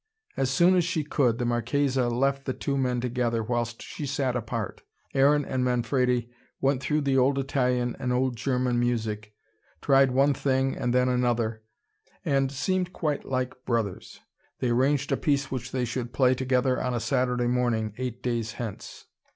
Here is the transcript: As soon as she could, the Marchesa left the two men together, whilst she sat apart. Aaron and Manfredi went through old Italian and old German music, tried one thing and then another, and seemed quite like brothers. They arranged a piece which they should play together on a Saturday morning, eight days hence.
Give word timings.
As 0.35 0.49
soon 0.49 0.73
as 0.75 0.83
she 0.83 1.03
could, 1.03 1.37
the 1.37 1.45
Marchesa 1.45 2.07
left 2.09 2.45
the 2.45 2.55
two 2.55 2.75
men 2.75 3.01
together, 3.01 3.43
whilst 3.43 3.83
she 3.83 4.07
sat 4.07 4.35
apart. 4.35 4.81
Aaron 5.13 5.45
and 5.45 5.63
Manfredi 5.63 6.31
went 6.59 6.81
through 6.81 7.03
old 7.19 7.37
Italian 7.37 7.95
and 7.99 8.11
old 8.11 8.35
German 8.35 8.79
music, 8.79 9.35
tried 9.79 10.09
one 10.09 10.33
thing 10.33 10.75
and 10.75 10.91
then 10.91 11.07
another, 11.07 11.61
and 12.25 12.51
seemed 12.51 12.93
quite 12.93 13.25
like 13.25 13.53
brothers. 13.63 14.21
They 14.57 14.69
arranged 14.69 15.11
a 15.11 15.17
piece 15.17 15.51
which 15.51 15.71
they 15.71 15.85
should 15.85 16.13
play 16.13 16.33
together 16.33 16.81
on 16.81 16.95
a 16.95 16.99
Saturday 16.99 17.45
morning, 17.45 17.93
eight 17.99 18.23
days 18.23 18.53
hence. 18.53 19.05